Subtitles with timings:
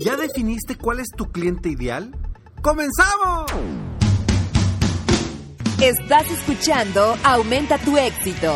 [0.00, 2.14] ¿Ya definiste cuál es tu cliente ideal?
[2.62, 3.50] ¡Comenzamos!
[5.80, 8.54] Estás escuchando Aumenta tu éxito,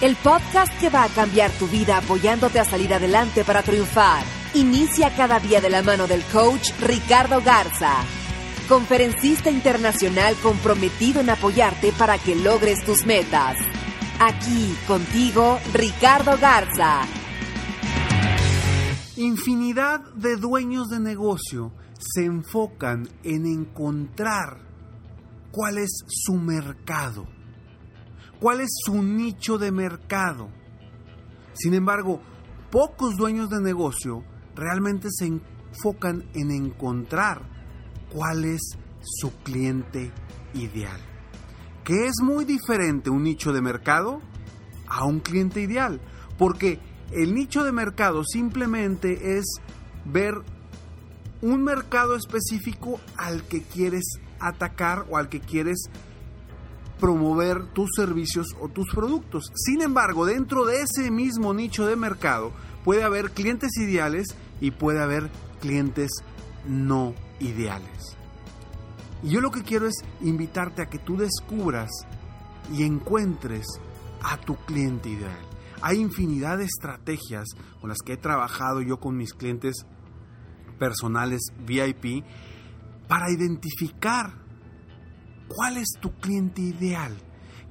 [0.00, 4.24] el podcast que va a cambiar tu vida apoyándote a salir adelante para triunfar.
[4.54, 7.94] Inicia cada día de la mano del coach Ricardo Garza,
[8.68, 13.56] conferencista internacional comprometido en apoyarte para que logres tus metas.
[14.18, 17.06] Aquí contigo, Ricardo Garza.
[19.20, 24.66] Infinidad de dueños de negocio se enfocan en encontrar
[25.52, 27.26] cuál es su mercado,
[28.40, 30.48] cuál es su nicho de mercado.
[31.52, 32.22] Sin embargo,
[32.70, 34.24] pocos dueños de negocio
[34.56, 37.42] realmente se enfocan en encontrar
[38.10, 38.62] cuál es
[39.02, 40.10] su cliente
[40.54, 40.98] ideal.
[41.84, 44.22] Que es muy diferente un nicho de mercado
[44.88, 46.00] a un cliente ideal,
[46.38, 46.80] porque
[47.12, 49.44] el nicho de mercado simplemente es
[50.04, 50.34] ver
[51.42, 54.04] un mercado específico al que quieres
[54.38, 55.90] atacar o al que quieres
[56.98, 59.50] promover tus servicios o tus productos.
[59.54, 62.52] Sin embargo, dentro de ese mismo nicho de mercado
[62.84, 65.30] puede haber clientes ideales y puede haber
[65.60, 66.10] clientes
[66.68, 68.16] no ideales.
[69.22, 71.90] Y yo lo que quiero es invitarte a que tú descubras
[72.72, 73.66] y encuentres
[74.22, 75.50] a tu cliente ideal.
[75.82, 77.46] Hay infinidad de estrategias
[77.80, 79.86] con las que he trabajado yo con mis clientes
[80.78, 82.24] personales VIP
[83.08, 84.32] para identificar
[85.48, 87.16] cuál es tu cliente ideal.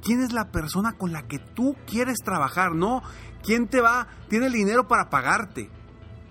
[0.02, 2.74] ¿Quién es la persona con la que tú quieres trabajar?
[2.74, 3.02] No,
[3.44, 5.70] ¿quién te va, tiene el dinero para pagarte?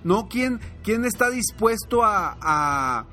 [0.04, 3.06] No, ¿quién, quién está dispuesto a, a,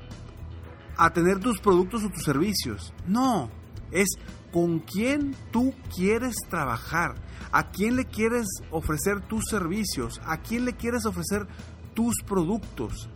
[0.96, 2.94] a tener tus productos o tus servicios?
[3.06, 3.50] No,
[3.90, 4.08] es
[4.52, 7.14] con quién tú quieres trabajar,
[7.52, 11.46] a quién le quieres ofrecer tus servicios, a quién le quieres ofrecer
[11.94, 13.08] tus productos.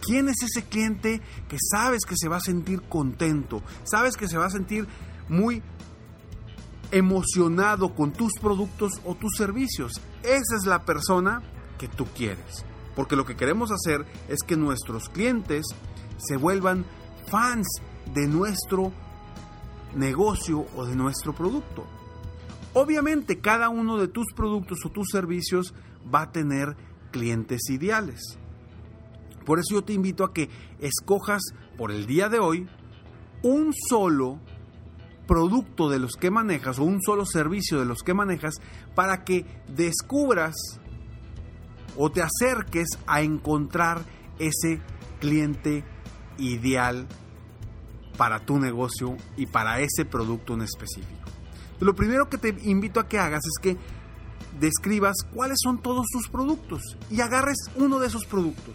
[0.00, 3.62] ¿Quién es ese cliente que sabes que se va a sentir contento?
[3.84, 4.88] Sabes que se va a sentir
[5.28, 5.62] muy
[6.90, 9.92] emocionado con tus productos o tus servicios.
[10.22, 11.40] Esa es la persona
[11.78, 12.64] que tú quieres.
[12.96, 15.64] Porque lo que queremos hacer es que nuestros clientes
[16.18, 16.84] se vuelvan
[17.28, 17.66] fans
[18.12, 18.92] de nuestro
[19.94, 21.84] negocio o de nuestro producto.
[22.74, 25.74] Obviamente cada uno de tus productos o tus servicios
[26.12, 26.76] va a tener
[27.10, 28.38] clientes ideales.
[29.44, 30.48] Por eso yo te invito a que
[30.80, 31.42] escojas
[31.76, 32.68] por el día de hoy
[33.42, 34.38] un solo
[35.26, 38.54] producto de los que manejas o un solo servicio de los que manejas
[38.94, 40.54] para que descubras
[41.96, 44.02] o te acerques a encontrar
[44.38, 44.80] ese
[45.20, 45.84] cliente
[46.38, 47.06] ideal
[48.16, 51.30] para tu negocio y para ese producto en específico.
[51.80, 53.76] Lo primero que te invito a que hagas es que
[54.60, 58.74] describas cuáles son todos tus productos y agarres uno de esos productos.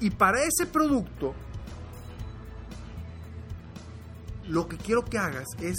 [0.00, 1.34] Y para ese producto,
[4.48, 5.76] lo que quiero que hagas es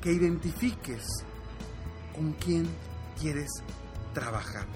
[0.00, 1.04] que identifiques
[2.14, 2.68] con quién
[3.20, 3.50] quieres
[4.12, 4.66] trabajar.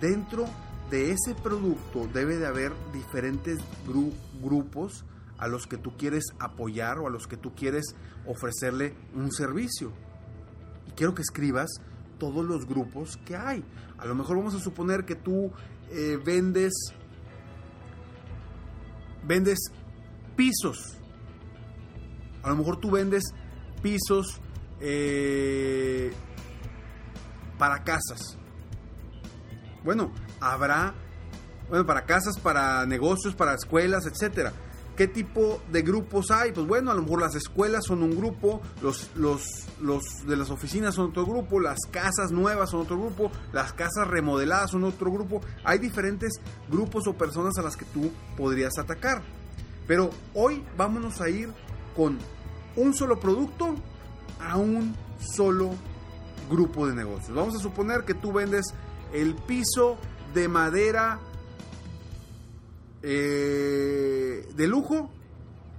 [0.00, 0.46] Dentro
[0.92, 3.58] de ese producto debe de haber diferentes
[4.42, 5.06] grupos
[5.38, 7.96] a los que tú quieres apoyar o a los que tú quieres
[8.26, 9.90] ofrecerle un servicio.
[10.86, 11.70] Y quiero que escribas
[12.18, 13.64] todos los grupos que hay.
[13.96, 15.50] A lo mejor vamos a suponer que tú
[15.90, 16.74] eh, vendes
[19.26, 19.72] vendes
[20.36, 20.98] pisos.
[22.42, 23.24] A lo mejor tú vendes
[23.82, 24.42] pisos
[24.78, 26.12] eh,
[27.56, 28.36] para casas.
[29.84, 30.12] Bueno,
[30.42, 30.92] habrá,
[31.68, 34.52] bueno, para casas, para negocios, para escuelas, etcétera.
[34.96, 36.52] ¿Qué tipo de grupos hay?
[36.52, 39.42] Pues bueno, a lo mejor las escuelas son un grupo, los, los,
[39.80, 44.06] los de las oficinas son otro grupo, las casas nuevas son otro grupo, las casas
[44.06, 45.40] remodeladas son otro grupo.
[45.64, 46.32] Hay diferentes
[46.68, 49.22] grupos o personas a las que tú podrías atacar.
[49.86, 51.50] Pero hoy vámonos a ir
[51.96, 52.18] con
[52.76, 53.74] un solo producto
[54.40, 55.70] a un solo
[56.50, 57.34] grupo de negocios.
[57.34, 58.66] Vamos a suponer que tú vendes
[59.12, 59.96] el piso
[60.34, 61.18] de madera
[63.02, 65.10] eh, de lujo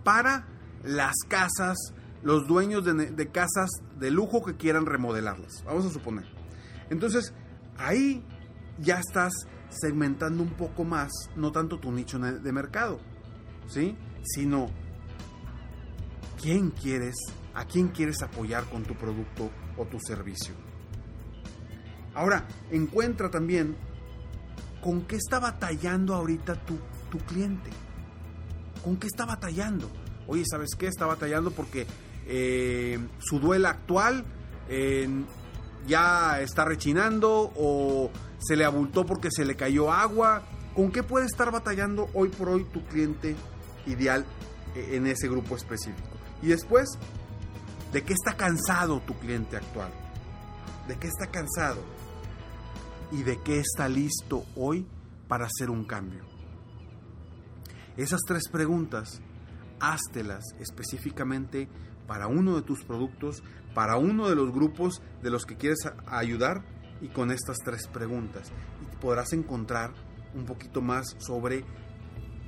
[0.03, 0.45] para
[0.83, 1.77] las casas,
[2.21, 5.63] los dueños de, de, casas de lujo que quieran remodelarlas.
[5.65, 6.25] Vamos a suponer.
[6.89, 7.33] Entonces,
[7.77, 8.23] ahí
[8.79, 9.33] ya estás
[9.69, 12.99] segmentando un poco más, no tanto tu nicho de mercado,
[13.67, 13.97] ¿sí?
[14.23, 14.67] Sino
[16.41, 17.15] quién quieres,
[17.53, 20.53] a quién quieres apoyar con tu producto o tu servicio.
[22.13, 23.75] Ahora, encuentra también
[24.83, 26.77] con qué está batallando ahorita tu,
[27.09, 27.69] tu cliente.
[28.83, 29.89] ¿Con qué está batallando?
[30.27, 30.87] Oye, ¿sabes qué?
[30.87, 31.87] Está batallando porque
[32.27, 34.25] eh, su duela actual
[34.67, 35.07] eh,
[35.87, 40.43] ya está rechinando o se le abultó porque se le cayó agua.
[40.75, 43.35] ¿Con qué puede estar batallando hoy por hoy tu cliente
[43.85, 44.25] ideal
[44.75, 46.09] eh, en ese grupo específico?
[46.41, 46.89] Y después,
[47.93, 49.91] ¿de qué está cansado tu cliente actual?
[50.89, 51.79] ¿De qué está cansado?
[53.13, 54.87] ¿Y de qué está listo hoy
[55.27, 56.23] para hacer un cambio?
[57.95, 59.21] Esas tres preguntas,
[59.79, 61.69] háztelas específicamente
[62.07, 63.43] para uno de tus productos,
[63.75, 65.77] para uno de los grupos de los que quieres
[66.07, 66.65] ayudar
[67.01, 68.51] y con estas tres preguntas.
[68.81, 69.93] Y podrás encontrar
[70.33, 71.65] un poquito más sobre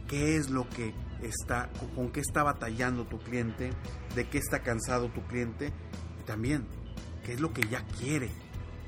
[0.07, 3.69] qué es lo que está, con qué está batallando tu cliente,
[4.15, 5.71] de qué está cansado tu cliente
[6.19, 6.65] y también
[7.23, 8.31] qué es lo que ya quiere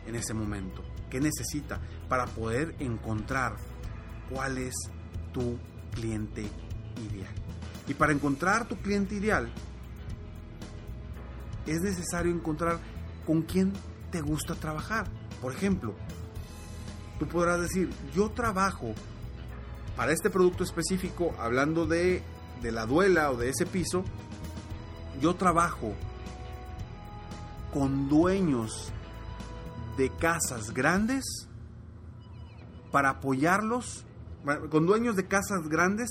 [0.08, 3.56] en ese momento, qué necesita para poder encontrar
[4.30, 4.76] cuál es
[5.34, 5.58] tu
[5.94, 6.48] cliente
[7.10, 7.34] ideal.
[7.88, 9.50] Y para encontrar tu cliente ideal,
[11.66, 12.80] es necesario encontrar
[13.26, 13.74] con quién
[14.12, 15.08] te gusta trabajar.
[15.42, 15.96] Por ejemplo,
[17.20, 18.94] tú podrás decir, yo trabajo
[19.96, 22.22] para este producto específico, hablando de,
[22.62, 24.04] de la duela o de ese piso,
[25.20, 25.94] yo trabajo
[27.74, 28.92] con dueños
[29.98, 31.50] de casas grandes
[32.92, 34.06] para apoyarlos,
[34.70, 36.10] con dueños de casas grandes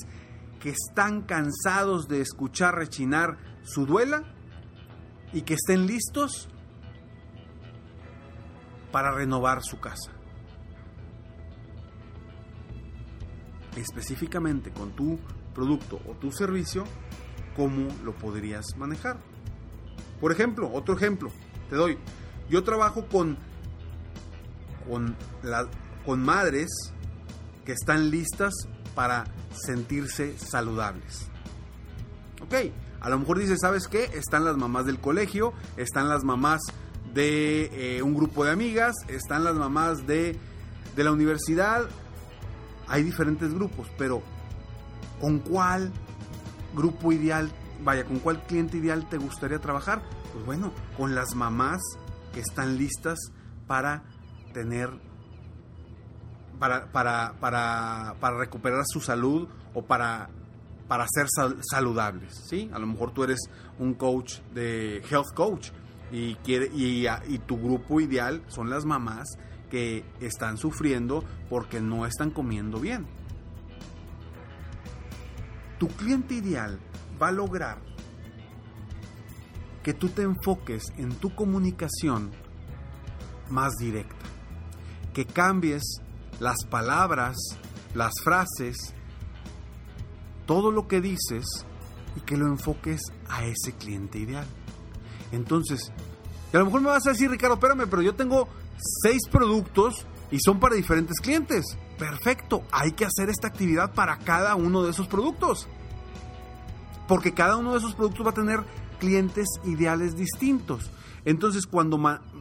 [0.60, 4.24] que están cansados de escuchar rechinar su duela
[5.32, 6.48] y que estén listos
[8.92, 10.16] para renovar su casa.
[13.80, 15.18] específicamente con tu
[15.54, 16.84] producto o tu servicio,
[17.54, 19.18] cómo lo podrías manejar.
[20.20, 21.30] Por ejemplo, otro ejemplo,
[21.68, 21.98] te doy.
[22.48, 23.38] Yo trabajo con,
[24.88, 25.16] con,
[26.04, 26.68] con madres
[27.64, 28.54] que están listas
[28.94, 31.28] para sentirse saludables.
[32.42, 32.54] Ok,
[33.00, 34.04] a lo mejor dices, ¿sabes qué?
[34.14, 36.60] Están las mamás del colegio, están las mamás
[37.12, 40.38] de eh, un grupo de amigas, están las mamás de,
[40.94, 41.86] de la universidad,
[42.88, 44.22] hay diferentes grupos, pero
[45.20, 45.92] ¿con cuál
[46.74, 47.50] grupo ideal,
[47.82, 50.02] vaya, con cuál cliente ideal te gustaría trabajar?
[50.32, 51.80] Pues bueno, con las mamás
[52.32, 53.18] que están listas
[53.66, 54.04] para
[54.56, 54.88] tener,
[56.58, 60.30] para, para, para, para recuperar su salud o para,
[60.88, 61.26] para ser
[61.60, 62.70] saludables, ¿sí?
[62.72, 63.40] A lo mejor tú eres
[63.78, 65.72] un coach de health coach
[66.10, 69.28] y, quiere, y, y tu grupo ideal son las mamás
[69.70, 73.06] que están sufriendo porque no están comiendo bien.
[75.78, 76.80] Tu cliente ideal
[77.20, 77.76] va a lograr
[79.82, 82.30] que tú te enfoques en tu comunicación
[83.50, 84.26] más directa,
[85.16, 86.02] que cambies
[86.40, 87.38] las palabras,
[87.94, 88.76] las frases,
[90.44, 91.46] todo lo que dices
[92.16, 94.44] y que lo enfoques a ese cliente ideal.
[95.32, 95.90] Entonces,
[96.52, 98.46] a lo mejor me vas a decir, Ricardo, espérame, pero yo tengo
[98.76, 101.64] seis productos y son para diferentes clientes.
[101.98, 105.66] Perfecto, hay que hacer esta actividad para cada uno de esos productos.
[107.08, 108.60] Porque cada uno de esos productos va a tener
[108.98, 110.90] clientes ideales distintos.
[111.24, 111.96] Entonces, cuando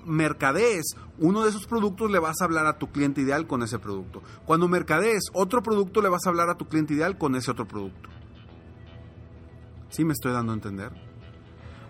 [0.06, 3.80] mercadees uno de esos productos, le vas a hablar a tu cliente ideal con ese
[3.80, 4.22] producto.
[4.46, 7.68] Cuando mercadees otro producto, le vas a hablar a tu cliente ideal con ese otro
[7.68, 8.10] producto.
[9.90, 10.92] ¿Sí me estoy dando a entender?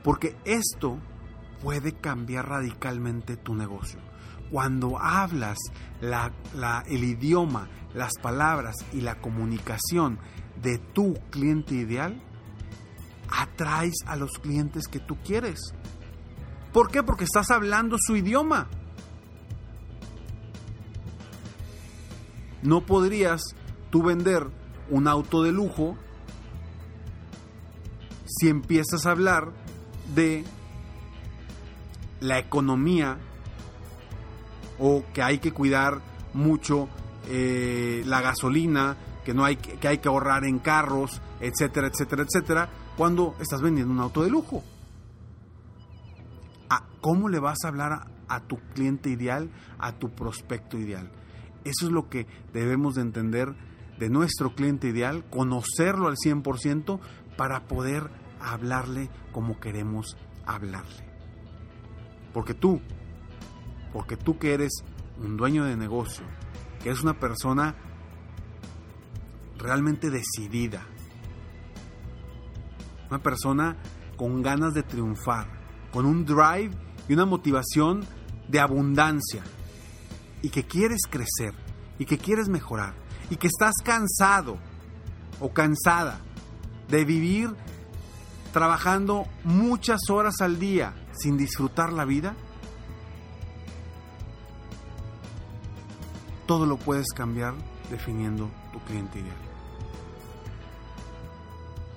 [0.03, 0.99] Porque esto
[1.63, 3.99] puede cambiar radicalmente tu negocio
[4.51, 5.57] cuando hablas
[6.01, 10.19] el idioma, las palabras y la comunicación
[10.61, 12.21] de tu cliente ideal,
[13.29, 15.59] atraes a los clientes que tú quieres.
[16.75, 17.03] ¿Por qué?
[17.03, 18.67] Porque estás hablando su idioma.
[22.63, 23.41] No podrías
[23.91, 24.49] tú vender
[24.89, 25.95] un auto de lujo
[28.25, 29.53] si empiezas a hablar
[30.13, 30.43] de
[32.19, 33.19] la economía
[34.77, 36.01] o que hay que cuidar
[36.33, 36.89] mucho
[37.29, 42.69] eh, la gasolina, que no hay que hay que ahorrar en carros, etcétera, etcétera, etcétera,
[42.97, 44.61] cuando estás vendiendo un auto de lujo.
[47.05, 51.11] ¿Cómo le vas a hablar a, tu cliente ideal, a tu prospecto ideal?
[51.63, 53.55] Eso es lo que debemos de entender
[53.99, 56.99] de nuestro cliente ideal, conocerlo al 100%
[57.37, 58.09] para poder
[58.41, 61.07] hablarle como queremos hablarle.
[62.33, 62.81] Porque tú,
[63.93, 64.71] porque tú que eres
[65.19, 66.25] un dueño de negocio,
[66.81, 67.75] que eres una persona
[69.59, 70.87] realmente decidida,
[73.11, 73.77] una persona
[74.17, 75.45] con ganas de triunfar,
[75.91, 76.71] con un drive
[77.07, 78.05] y una motivación
[78.47, 79.43] de abundancia
[80.41, 81.53] y que quieres crecer
[81.97, 82.93] y que quieres mejorar
[83.29, 84.57] y que estás cansado
[85.39, 86.19] o cansada
[86.89, 87.49] de vivir
[88.53, 92.35] trabajando muchas horas al día sin disfrutar la vida,
[96.45, 97.53] todo lo puedes cambiar
[97.89, 99.35] definiendo tu cliente ideal.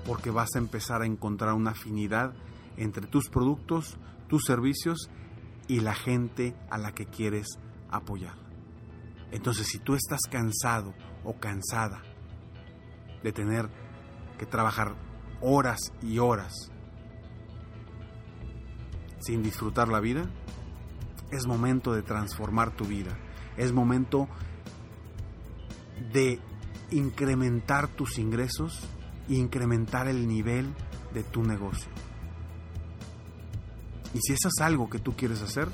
[0.07, 2.33] Porque vas a empezar a encontrar una afinidad
[2.79, 5.11] entre tus productos, tus servicios
[5.67, 7.59] y la gente a la que quieres
[7.91, 8.37] apoyar.
[9.31, 10.95] Entonces, si tú estás cansado
[11.25, 12.03] o cansada
[13.23, 13.69] de tener
[14.39, 14.95] que trabajar
[15.43, 16.73] horas y horas
[19.19, 20.31] sin disfrutar la vida,
[21.31, 23.19] es momento de transformar tu vida.
[23.57, 24.29] Es momento
[26.13, 26.41] de
[26.91, 28.89] incrementar tus ingresos
[29.29, 30.73] e incrementar el nivel
[31.13, 31.91] de tu negocio.
[34.15, 35.69] Y si eso es algo que tú quieres hacer,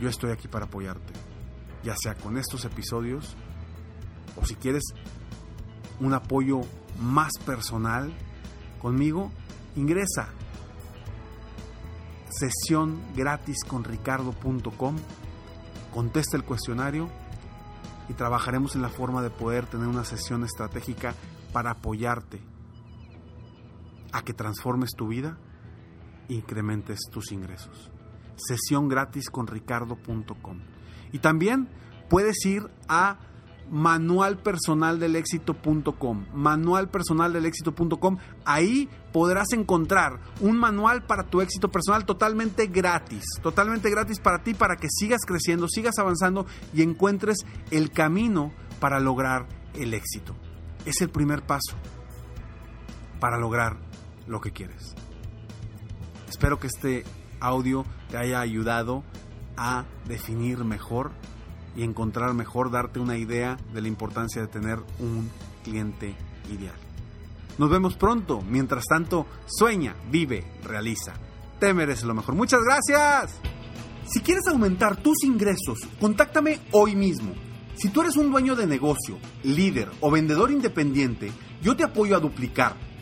[0.00, 1.12] yo estoy aquí para apoyarte.
[1.82, 3.36] Ya sea con estos episodios
[4.36, 4.82] o si quieres
[5.98, 6.60] un apoyo
[7.00, 8.12] más personal
[8.80, 9.30] conmigo,
[9.76, 10.28] ingresa
[12.30, 14.96] sesión gratis con ricardo.com,
[15.92, 17.08] contesta el cuestionario
[18.08, 21.14] y trabajaremos en la forma de poder tener una sesión estratégica
[21.52, 22.40] para apoyarte
[24.12, 25.38] a que transformes tu vida
[26.34, 27.90] incrementes tus ingresos.
[28.36, 30.60] Sesión gratis con ricardo.com.
[31.12, 31.68] Y también
[32.08, 33.18] puedes ir a
[33.70, 36.26] manualpersonaldelexito.com.
[36.34, 38.18] Manualpersonaldelexito.com.
[38.44, 43.24] Ahí podrás encontrar un manual para tu éxito personal totalmente gratis.
[43.42, 47.38] Totalmente gratis para ti, para que sigas creciendo, sigas avanzando y encuentres
[47.70, 50.36] el camino para lograr el éxito.
[50.84, 51.76] Es el primer paso
[53.20, 53.76] para lograr
[54.26, 54.96] lo que quieres.
[56.30, 57.02] Espero que este
[57.40, 59.02] audio te haya ayudado
[59.56, 61.10] a definir mejor
[61.74, 65.28] y encontrar mejor, darte una idea de la importancia de tener un
[65.64, 66.14] cliente
[66.48, 66.76] ideal.
[67.58, 68.42] Nos vemos pronto.
[68.42, 71.14] Mientras tanto, sueña, vive, realiza.
[71.58, 72.36] Te mereces lo mejor.
[72.36, 73.34] Muchas gracias.
[74.06, 77.34] Si quieres aumentar tus ingresos, contáctame hoy mismo.
[77.74, 82.20] Si tú eres un dueño de negocio, líder o vendedor independiente, yo te apoyo a
[82.20, 82.76] duplicar